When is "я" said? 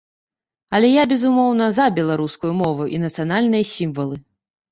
0.91-1.01